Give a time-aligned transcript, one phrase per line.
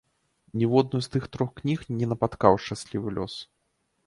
[0.61, 3.39] Ніводную з тых трох кніг не напаткаў шчаслівы лёс.